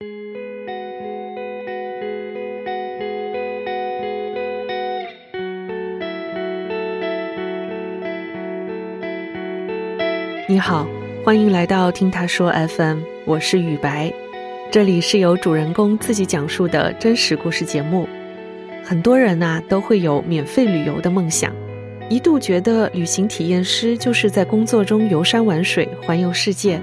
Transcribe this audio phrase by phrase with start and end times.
[0.00, 0.08] 你
[10.60, 10.86] 好，
[11.24, 14.12] 欢迎来到听他说 FM，我是雨白，
[14.70, 18.08] 这里是由主人公自己讲述的真实故事节目。
[18.84, 21.52] 很多人呐、都会有免费旅游的梦想，
[22.08, 26.80] 一度觉得旅行体验师就是在工作中游山玩水、环游世界，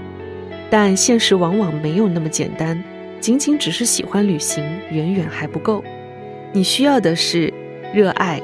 [0.69, 2.83] 但现实往往没有那么简单，
[3.21, 5.83] 仅仅只是喜欢旅行远远还不够，
[6.51, 7.53] 你需要的是
[7.93, 8.41] 热爱。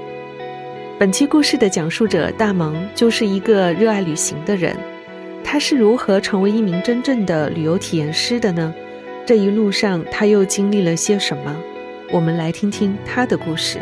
[1.00, 4.78] 本期故事的讲述者大萌就是一个热爱旅行的人。
[5.44, 8.72] 他是如何成为一名真正的旅游体验师的呢？
[9.26, 11.56] 这一路上他又经历了些什么？
[12.12, 13.80] 我们来听听他的故事。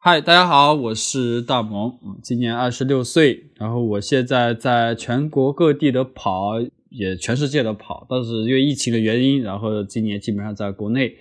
[0.00, 11.14] 嗨，大家好，我是大萌，今年二十六岁，然后我现在在全国各地的跑，也全世界的跑，但是因为疫情的原因，然后今年基本上在国内。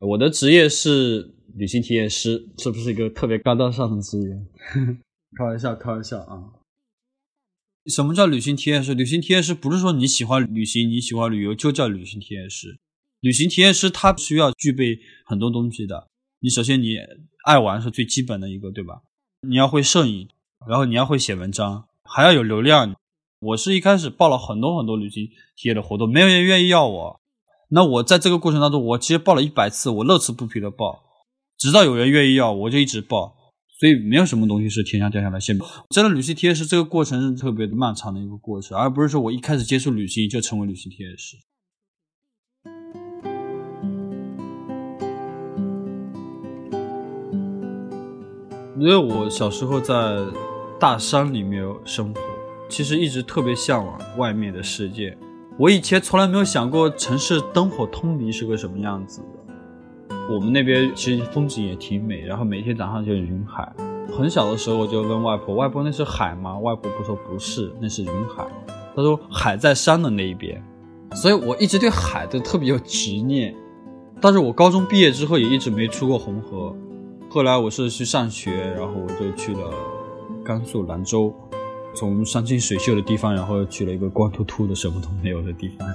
[0.00, 4.34] 我的职业是旅行体验师，是不是一个特别高大上的职业？
[5.38, 6.58] 开玩笑，开玩笑啊！
[7.86, 8.92] 什么叫旅行体验师？
[8.92, 12.78] 旅行体验师不是说你喜欢旅行，你喜欢旅游就叫旅行体验师。
[13.20, 16.08] 旅行体验师他需要具备很多东西的。
[16.40, 16.96] 你首先你
[17.44, 19.02] 爱玩是最基本的一个，对吧？
[19.48, 20.28] 你要会摄影，
[20.68, 22.96] 然后你要会写文章，还要有流量。
[23.38, 27.20] 我是一开始报了很多很多旅行体验的活动，没有人愿意要我。
[27.68, 31.04] 那我在这个过程当中，我其实报了一百次，我乐此不疲的报，
[31.56, 33.36] 直到有人愿意要，我就一直报。
[33.78, 35.64] 所以没有什么东西是天上掉下来馅饼。
[35.90, 41.36] 真的旅行体验是这个过程是特别漫长的一个过程，而不是说我一开始接触旅行就成为旅行体验师。
[48.78, 49.94] 因为我小时候在
[50.78, 52.20] 大山里面生活，
[52.68, 55.16] 其实一直特别向往外面的世界。
[55.56, 60.14] 我以前从来没有想过城市灯火通明是个什么样子的。
[60.30, 63.72] 我们那边其实风景也挺美，然后每天早上就是云海。
[64.12, 68.46] 很小的时候我就问外婆：“外婆，那是海吗？”外婆不说不是，那是云海。
[68.94, 70.62] 她说海在山的那一边，
[71.14, 73.54] 所以我一直对海都特别有执念。
[74.20, 76.74] 但是我高中毕业之后也一直没出过红河。
[77.30, 79.70] 后来我是去上学，然后我就去了
[80.46, 81.34] 甘肃兰州。
[81.94, 85.88] 从山清水秀的地方，然后去了一个光秃秃的、什么都没有的地方，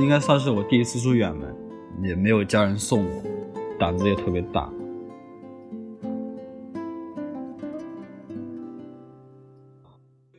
[0.00, 1.54] 应该算是我第一次出远门，
[2.02, 3.22] 也没有家人送我，
[3.78, 4.72] 胆子也特别大。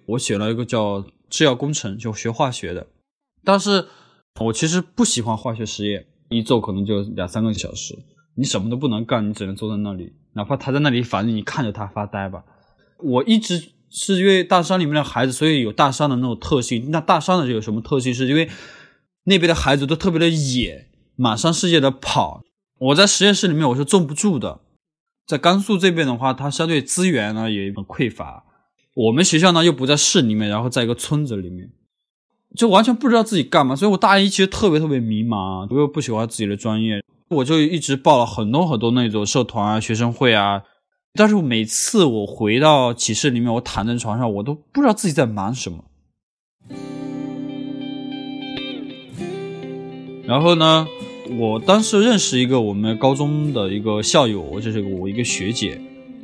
[0.07, 2.87] 我选了一个叫制药工程，就学化学的，
[3.43, 3.85] 但是
[4.41, 7.95] 我其实不喜欢化学实验，一做可能就两三个小时，
[8.33, 12.43] 你什么都不能干，你只能坐在那里，哪怕他在那里，反正你看着他发呆吧。
[12.97, 13.71] 我一直。
[13.97, 16.91] 是因为大山里面的孩子，所以有大山的那种特性。
[16.91, 18.13] 那大山的有什么特性？
[18.13, 18.49] 是因为
[19.23, 22.41] 那边的孩子都特别的野，满山世界的跑。
[22.77, 24.59] 我在实验室里面我是种不住的。
[25.25, 28.43] 在甘肃这边的话，它相对资源呢也很匮乏。
[28.95, 31.69] 我们学校呢又不在市里面，然后在一个村子里面，
[32.57, 33.77] 就完全不知道自己干嘛。
[33.77, 40.63] 所以我大一其实特别特别迷茫，我又不喜欢自己的专业，我就一直报了很多很多那种社团啊、学生会啊。
[41.17, 45.85] 但是每次我回到寝室里面，我躺在床上，我都不知道自己在忙什么。
[50.27, 50.85] 然后呢，
[51.39, 55.79] 我当时认识一个我们高中的一个校友，就是我一个学姐，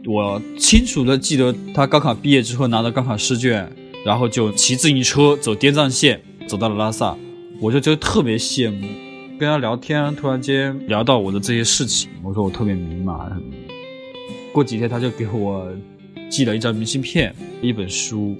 [0.06, 3.72] 我清楚的记得她高考毕业之后拿到高考试卷，
[4.06, 7.16] 然后就骑自行车走滇藏线走到了拉萨，
[7.62, 8.86] 我就觉得特别羡慕。
[9.40, 13.32] 跟她聊天，突然间聊到我的这些事情，我说我特别迷茫。
[14.54, 15.72] 过几天他就给我
[16.30, 18.36] 寄了一张明信片，一本书。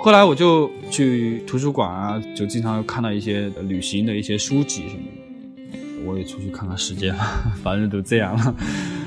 [0.00, 5.78] 后来我就去图书馆啊，就经常看到一些旅行的一些书籍什么的。
[6.04, 7.14] 我也出去看看世界，
[7.62, 8.56] 反正都这样了。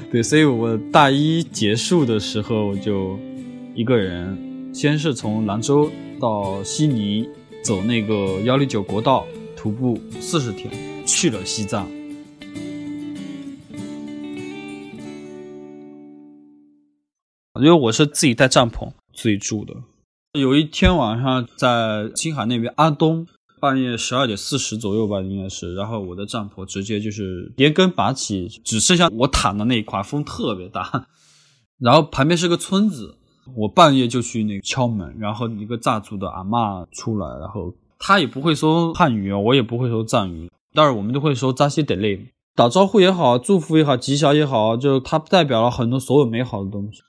[0.10, 3.20] 对，所以我大一结束的时候，我就
[3.74, 4.38] 一个人，
[4.74, 5.92] 先是从兰州
[6.22, 7.28] 到悉尼，
[7.62, 9.28] 走那个幺零九国道，
[9.58, 10.72] 徒步四十天，
[11.06, 11.86] 去了西藏。
[17.56, 19.74] 因为我是自己带帐篷自己住的。
[20.34, 23.26] 有一天晚上在青海那边安东，
[23.62, 25.74] 半夜十二点四十左右吧，应该是。
[25.74, 31.08] 然后我的帐篷直接就是连根拔起，只剩下我躺的那一块，风特别大。
[31.80, 33.16] 然后旁边是个村子，
[33.56, 47.02] 我半夜就去那个敲门，然后一个藏族的阿嬷出来，然后她也不会说汉语，我也不会说藏语，但是我们都会说扎西德勒，打招呼也好，祝福也好，吉祥也好，就它代表了很多所有美好的东西。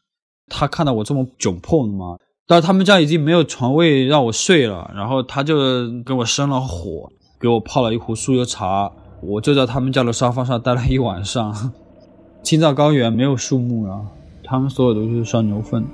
[0.49, 2.17] 他看到我这么窘迫的吗，
[2.47, 5.57] 但是他们家已经没有床位让我睡了，然后他就
[6.05, 7.11] 给我生了火，
[7.41, 8.91] 给我泡了一壶酥油茶，
[9.23, 11.73] 我就在他们家的沙发上待了一晚上。
[12.43, 14.01] 青藏高原没有树木啊，
[14.45, 15.85] 他们所有都是烧牛粪，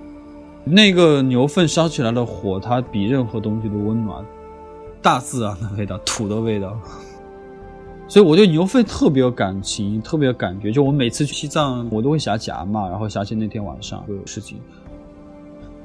[0.65, 4.23] 那个牛粪烧起来的火，它比任何东西都温暖，
[5.01, 6.79] 大自然的味道，土的味道。
[8.13, 10.71] 所以我对牛粪特别有感情，特别有感觉。
[10.71, 14.59] 就我每次去西藏，我都会想起阿妈，然后想起那天晚上的事情。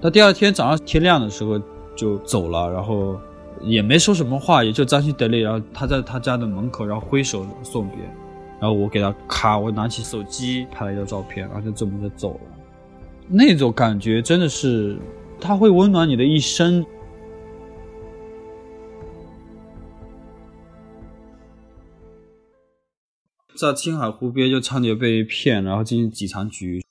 [0.02, 1.58] 到第二天早上天亮的时候
[1.96, 3.18] 就走了，然后
[3.62, 5.40] 也没说什么话，也就张心得力。
[5.40, 8.00] 然后他在 他家的门口，然后挥手送别，
[8.60, 12.40] 然后我给他咔，我拿起手机拍了一张照片，然后就这么就走了。
[13.30, 14.98] 那种感觉真的是，
[15.40, 16.86] 它会温暖你的一生。
[23.58, 26.84] 在青海湖边就差点被骗，然后进行几场局。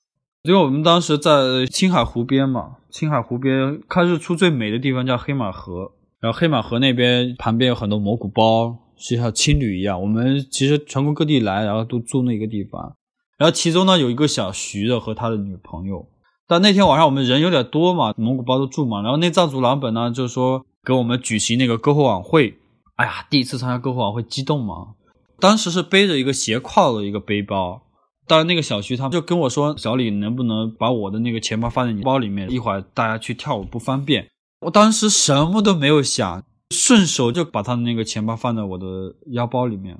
[0.42, 10.00] 因为我们当时在青海湖边嘛，青海湖边看日出最美的地方叫黑马河，然后黑马河那边旁边有很多蘑菇包，就像青旅一样。
[10.00, 12.94] 我们其实全国各地来，然后都住那个地方。
[13.38, 16.06] 然后其中呢有一个小徐的和他的女朋友，
[16.46, 19.02] 但那天晚上我们人有点多嘛，蒙古包都住嘛。
[19.02, 22.56] 然后那藏族老板呢就说给我们举行那个篝火晚会。
[22.94, 24.94] 哎呀，第一次参加篝火晚会，激动嘛！
[25.38, 27.82] 当时是背着一个斜挎的一个背包。
[28.26, 32.50] 当然，那个小徐他就跟我说：“小李，能不能把我的那个钱包放在你包里面？
[32.50, 34.28] 一会儿大家去跳舞不方便。”
[34.62, 39.98] 我当时什么都没有想，顺手就把他的那个钱包放在我的腰包里面。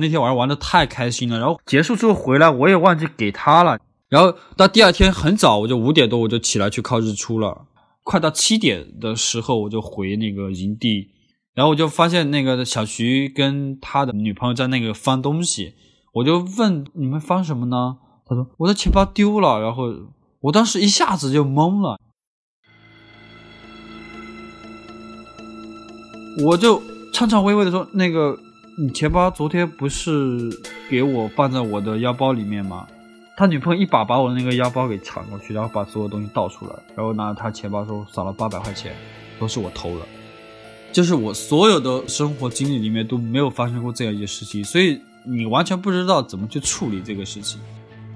[0.00, 3.78] 那天晚上玩的太开心了，然后结束之后回来，我也忘记给他了。
[4.08, 7.66] 然后到第二天很早，我就五点多我就起来去靠日出了。
[8.02, 11.10] 快到七点的时候，我就回那个营地，
[11.54, 15.74] 然后我就发现那个小徐跟他的女朋友在那个翻东西。
[16.14, 17.96] 我就问你们翻什么呢？
[18.26, 19.60] 他说我的钱包丢了。
[19.60, 19.84] 然后
[20.40, 21.98] 我当时一下子就懵了，
[26.44, 28.38] 我就颤颤巍巍的说：“那个，
[28.78, 30.50] 你钱包昨天不是
[30.90, 32.86] 给我放在我的腰包里面吗？”
[33.36, 38.94] 他女朋友一把把我那个腰包给抢过去，然后把所有东西倒出来，然后拿着他钱包说少了八百块钱，
[39.40, 40.06] 都是我偷的。
[40.94, 44.98] 就是我所有的生活经历里面都没有发生过这样一件事情，所以。
[45.26, 47.58] 你完全不知道怎么去处理这个事情。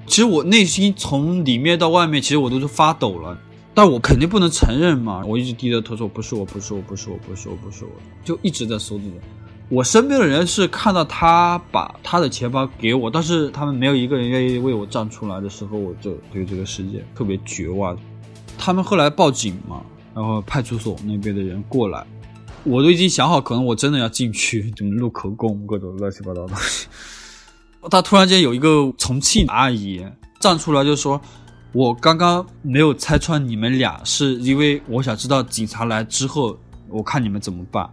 [0.07, 3.35] 其实我内心从里面到外面，其实我都是发抖了，
[3.73, 5.25] 但我肯定不能承认嘛。
[5.25, 7.91] 我一直低着头说：“不是我，不是我，不是我，不是我，不是我。”
[8.23, 9.15] 就一直在说这个。
[9.71, 17.97] 我身边的人是看到他把他的钱包给我，但是他们没有一个人愿意为我站出来的时候，我就对这个世界特别绝望。
[18.59, 19.81] 他们后来报警嘛，
[20.15, 22.07] 然后派出所那边的人过来。
[22.65, 26.87] 我都已经想好，可能我真的要进去， 怎么录口供，各种乱七八糟的东西。
[27.91, 30.05] 他突然间有一个重庆阿姨
[30.41, 31.19] 站出来就说
[31.73, 36.59] ：“我刚刚没有拆穿你们俩，是因为我想知道警察来之后，
[36.89, 37.89] 我看你们怎么办。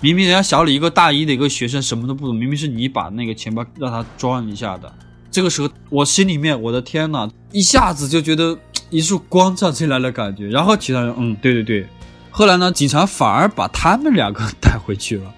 [0.00, 4.92] 明明人家小李一个大一的一个学生，什么都不懂，明明是你把那个钱包让他装一下的。
[5.30, 8.58] 这个时候，我心里面，我的天呐，一下子就觉得
[8.90, 10.48] 一束光照进来的感觉。
[10.48, 11.86] 然后其他人，嗯，对对对。”
[12.32, 12.72] 后来呢？
[12.72, 15.34] 警察反而把他们两个带回去了，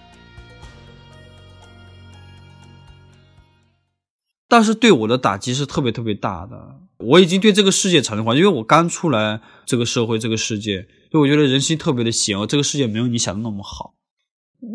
[4.46, 6.76] 但是对我的打击是特别特别大的。
[6.98, 13.94] 我已经对这个世界产生怀疑，因为我刚出来这个社会，这个世界，就我觉得人心特别的险恶，这个世界没有你想的那么好。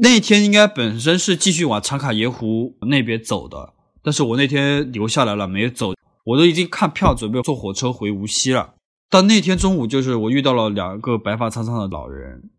[0.02, 5.94] 那天应该本身是继续往长卡耶湖那边走的，但是我那天留下来了，没走。
[6.26, 8.74] 我都已经看票，准备坐火车回无锡了。
[9.10, 12.50] 到那天中午，就是我遇到了两个白发苍苍的老人，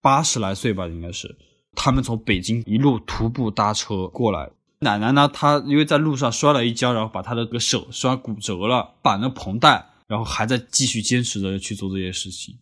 [0.00, 1.36] 八十来岁吧，应该是。
[1.74, 4.50] 他们从北京一路徒步搭车过来。
[4.78, 12.54] 奶奶呢，她因为在路上摔了一跤，然后把她的个手摔骨折了，绑了绷带，然后还在继续坚持着去做这些事情。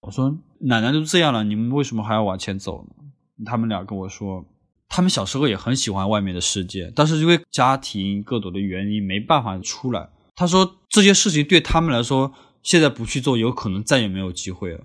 [0.00, 3.04] 我说：“奶奶都这样了，你们为什么还要往前走呢？”
[3.46, 4.44] 他们俩跟我说，
[4.88, 10.08] 他们小时候也很喜欢外面的世界，但是因为家庭各种的原因没办法出来。
[10.34, 12.34] 他说这些事情对他们来说。
[12.62, 14.80] 现在不去做，有可能再也没有机会了。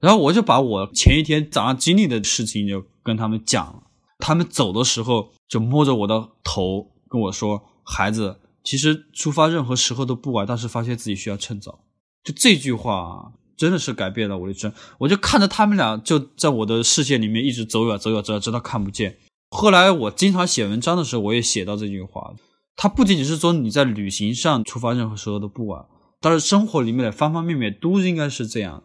[0.00, 3.82] 然后我就把我前一天早上经历的事情就跟他们讲了。
[4.18, 11.80] 他们走的时候就摸着我的头跟我说：“孩子，其实出发任何时候都不晚，但是发现自己需要趁早。”
[12.24, 14.72] 就这句话真的是改变了我的生。
[14.98, 19.18] 我就看着他们俩就在我的视线里面一直走远走远走远，直到看不见。
[19.50, 22.34] 后来我经常写文章的时候，我也写到这句话。
[22.76, 25.84] 它不仅仅是说你在旅行上出发任何时候都不晚。
[26.20, 28.82] 但是生活里面的方方面面都应该是这样。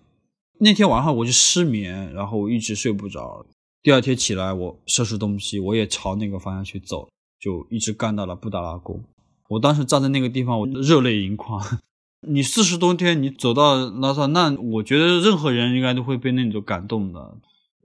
[0.59, 3.45] 那天晚上我就失眠，然后我一直睡不着。
[3.81, 7.09] 第二天起来，我收拾东西，我也朝那个方向去走，
[7.39, 9.03] 就一直干到了布达拉宫。
[9.49, 11.61] 我当时站在那个地方，我热泪盈眶。
[12.25, 17.37] 你四十多天，你走到拉萨，那我觉得任何人应该都会被那种感动的。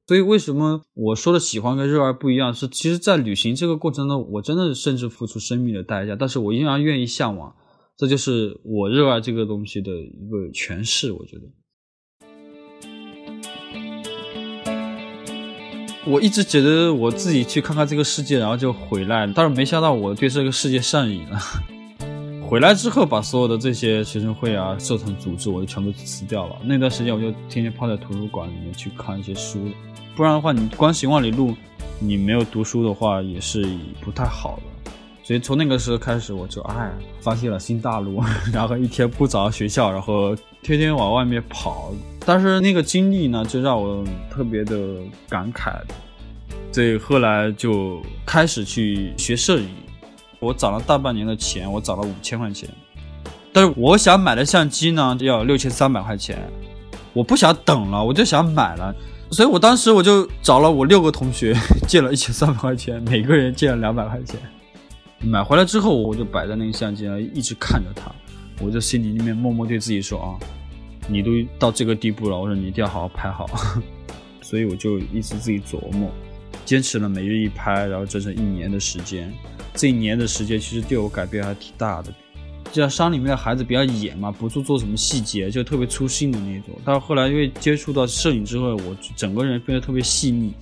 [0.07, 2.55] 所以为什么我说的喜欢跟热爱不一样？
[2.55, 7.57] 是其实，在旅行这个过程中，我真的甚至付出生命的代价，但是我依然愿意向往。
[7.99, 11.11] 这就是我热爱这个东西的一个诠释。
[11.11, 11.43] 我觉得，
[16.07, 21.40] 我一直觉得我自己去看看这个世界，然后就回来了，但是没想到我对这个世界上瘾了。
[22.49, 26.57] 回来之后，把所有的这些学生会啊、社团组织，我就全部辞掉了。
[26.62, 29.69] 那段时间，我就天天泡在图书馆里面去看一些书。
[30.17, 31.52] 不然的话，你光行万里路，
[31.99, 33.69] 你没有读书的话，也是
[34.00, 34.62] 不太好的。
[35.28, 41.92] 所以从那个时候开始，我就哎，发现了新大陆， 然后一天不找学校，然后天天往外面跑。
[42.25, 44.97] 但是那个经历呢，就让我特别的
[45.28, 45.75] 感慨。
[46.73, 49.68] 所以后来就开始去学摄影。
[50.40, 52.66] 我攒了大半年的钱，我攒了五千块钱，
[53.52, 56.38] 但是我想买的相机呢，要六千三百块钱，
[57.12, 58.94] 我不想等了，我就想买了，
[59.30, 61.54] 所以我当时我就找了我六个同学
[61.87, 64.40] 借了一千三百块钱，每个人借了两百块钱，
[65.20, 68.10] 买回来之后，我就摆在那个相机上，一直看着它，
[68.60, 70.38] 我就心里里面默默对自己说啊，
[71.08, 73.46] 你都到这个地步了，我说你一定要好好拍好，
[74.40, 76.10] 所以我就一直自己琢磨，
[76.64, 79.32] 坚持了每日一拍，然后整整一年的时间。
[79.75, 82.12] 这一年的时间，其实对我改变还挺大的。
[82.70, 86.78] 就像山里面的孩子比较野嘛，不注重什么细节，就特别粗心的那种。
[86.84, 90.52] 但是后来因为接触到摄影之后，我整个人变得特别细腻，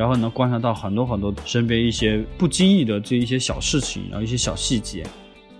[0.00, 5.04] 然后能观察到很多很多身边一些不经意的这一些小事情，然后一些小细节。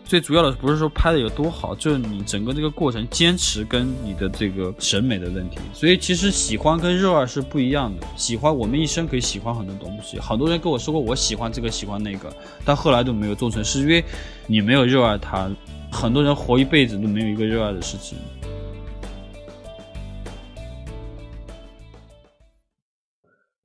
[0.03, 5.59] 最主要的不是说拍的有多好，就是你整个这个过程坚持跟你的这个审美的问题。
[5.75, 8.07] 所以其实喜欢跟热爱是不一样的。
[8.17, 14.03] 喜欢我们一生可以喜欢很多东西，好多人跟我说过我喜欢这个喜欢那个，但后来都没有做成，是因为
[14.47, 15.51] 你没有热爱它。
[15.93, 18.17] 很多人活一辈子都没有一个热爱的事情。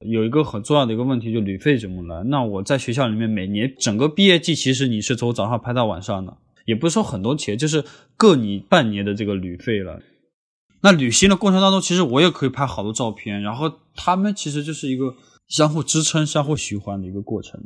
[0.08, 2.24] 有一个很重要的一个问题，就旅费怎么来？
[2.26, 7.84] 那我在学校里面每年整个毕业季，其实你是从早上拍到晚上的，也不是说很多钱，就是
[8.16, 10.00] 够你半年的这个旅费了。
[10.82, 15.16] 那旅行的过程当中，其实我也可以拍好多照片，然后他们其实就是一个
[15.48, 17.60] 相互支撑、相互循环的一个过程。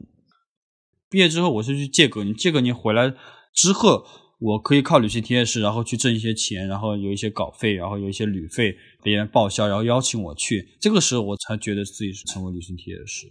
[1.10, 3.14] 毕业之后，我是去借个你借个你回来
[3.54, 4.06] 之后。
[4.40, 10.78] 我可以靠旅行体验师，然后去挣一些钱，然后有一些稿费，然后有一些旅费，别人报销，然后邀请我去。
[10.80, 13.28] 这个时候我才觉得自己是成为旅行体验师。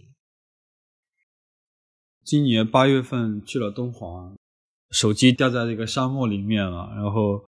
[2.23, 4.35] 今年八月份去了敦煌，
[4.91, 6.91] 手机掉在这个沙漠里面了。
[6.95, 7.43] 然后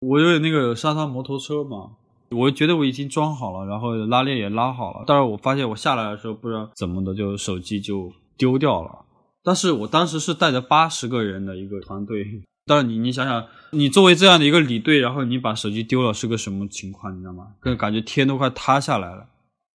[0.00, 1.96] 我有那个沙滩摩托车嘛，
[2.28, 5.04] 我觉得我已经装好了，然后拉链也拉好了。
[5.06, 9.06] 但是我发现我下来的时候不知道怎么的，就手机就丢掉了。
[9.42, 12.42] 但是我当时是带着八十个人的一个团队。
[12.66, 17.14] 但是你你想想，你作为这样的一个领队，然后你把手机丢了，是个什么情况？
[17.16, 17.48] 你知道吗？
[17.60, 19.28] 跟感觉天都快塌下来了。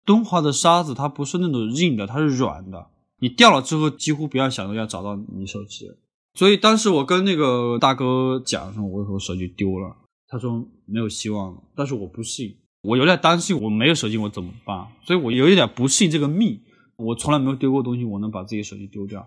[0.05, 2.87] 敦煌的沙子它不是那种硬的，它是软的。
[3.21, 5.91] 你掉了之后，几乎不要想着要找到你手机。
[6.35, 9.97] 所以当时我跟那个大哥讲说，我我手机丢了，
[10.29, 11.62] 他说没有希望了。
[11.75, 14.87] 但是我不信，我有点担心，我没有手机我怎么办？
[15.03, 16.61] 所以我有一点不信这个命。
[16.97, 19.26] 我从来没有丢过东西，我能把自己手机丢掉。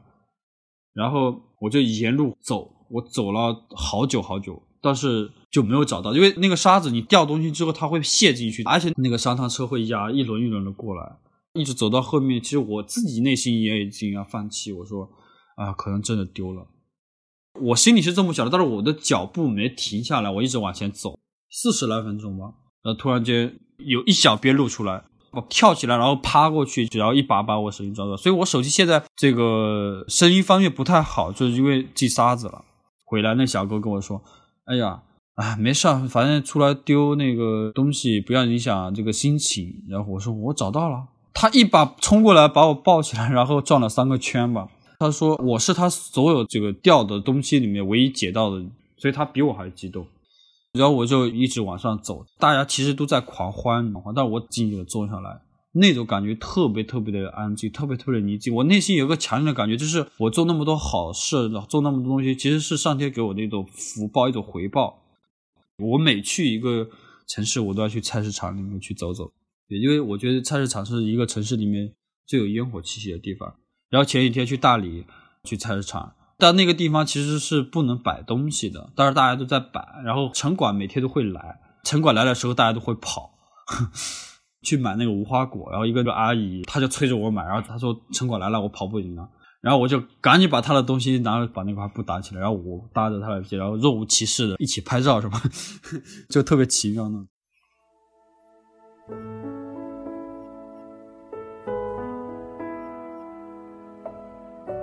[0.93, 2.71] 然后我就沿路走。
[2.89, 11.17] 我走了好久好久，但是就没有找到，因为那个沙子你掉东西之后它会陷进去，而且那个沙滩车会压一轮一轮的过来，
[11.53, 15.09] 一直走到后面，其实我自己内心也已经要放弃，我说
[15.55, 16.67] 啊，可能真的丢了，
[17.61, 21.17] 我心里是这么想的，但是我的脚步没停下来，我一直往前走，
[21.49, 22.45] 四十来分钟吧，
[22.83, 25.03] 然后突然间有一小边露出来。
[25.31, 32.63] 我跳起来，然后趴过去，只要一把把我手机抓住，所以我手机现在这个声音方面不太好，就是因为进沙子了。
[33.09, 34.21] 回来那小哥跟我说
[34.67, 35.01] ：“哎呀，
[35.35, 44.67] 啊，没事，反正出来丢那个东西，不要影响这个心情。”然后我说：“我找到了。”他一把冲过来把我抱起来，然后转了三个圈吧。
[44.99, 48.61] 他说：“我是他所有这个掉的东西里面唯一捡到的，
[48.97, 50.05] 所以他比我还激动。”
[50.73, 55.39] 然后我就一直往上走，大家其实都在狂欢，但我静静的坐下来。
[55.77, 58.53] 那种感觉特别特别的安静，特别特别的宁静。
[58.53, 65.03] 我内心有个强烈的感觉，就是我做那么多好事，做那么多东西，其实是上天给我的一种福报，一种回报。
[65.77, 66.89] 我每去一个
[67.27, 69.31] 城市，我都要去菜市场里面去走走，
[69.67, 71.93] 因为我觉得菜市场是一个城市里面
[72.25, 73.55] 最有烟火气息的地方。
[73.89, 75.05] 然后前几天去大理，
[75.43, 80.01] 去菜市场，但那个地方其实是不能摆东西的，但是大家都在摆。
[80.03, 83.31] 然后城管每天都会来，城管来的时候，大家都会跑。
[84.67, 89.25] 去买那个无花果，然后一个个阿姨，她就催着我买，然后她说城管来了，我跑不赢了。
[89.61, 95.41] 然后我就赶紧把她的东西拿把那块布搭起来，然后我搭着她的肩，然后若无其事的一起拍照，是吧？
[96.29, 97.25] 就特别奇妙呢。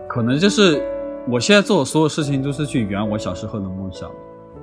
[0.08, 0.82] 可能就是
[1.28, 4.10] 我现在做的所有事情都是去圆我小时候的梦想，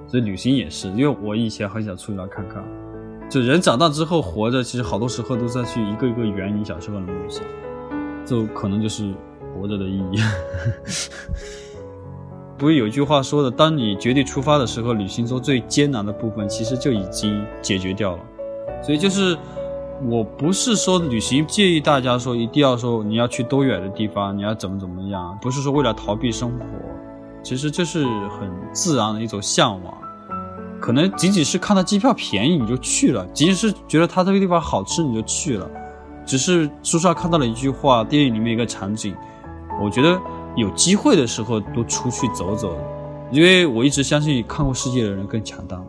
[0.08, 2.91] 所以旅行也是，因为我以前很想出去来看看。
[3.32, 7.42] 就人长大之后活着，其实好多时候都在去一个一个圆你小时候的梦想，
[8.26, 9.14] 就可能就是
[9.56, 10.18] 活着的意义。
[12.60, 18.24] 不是有句话说的，当你决定出发的时候，旅行中最艰难的部分其实就已经解决掉了。
[18.84, 19.38] 所以就是。
[20.10, 26.66] 我不是说旅行建议大家说一定要说你要去多远的地方，你要怎么怎么样，不是说为了逃避生活，
[27.44, 29.94] 其实这是很自然的一种向往。
[30.82, 35.70] 可能仅仅是看到机票便宜你就去了，仅仅是觉得它这个地方好吃你就去了，
[36.26, 39.16] 只是书上看到了一句话，电影里面一个场景，
[39.80, 40.20] 我觉得
[40.56, 42.76] 有机会的时候多出去走走，
[43.32, 45.80] 因为我一直相信看过世界的人更强大。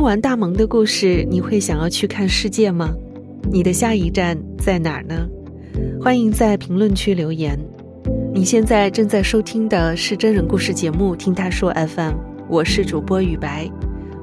[0.00, 2.88] 听完大萌的故事，你会想要去看世界吗？
[3.52, 5.28] 你的下一站在哪儿呢？
[6.00, 7.60] 欢迎在评论区留言。
[8.32, 12.12] 你现在正在收听的是真人故事节目《听他说 FM》，
[12.48, 13.70] 我是主播雨白。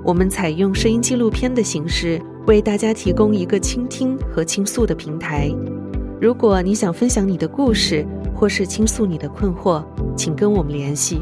[0.04, 5.48] 我们采用声音纪录片的形式，为大家提供一个倾听和倾诉的平台。
[6.20, 8.04] 如果你想分享你的故事，
[8.34, 11.22] 或是倾诉你的困惑，请跟我们联系。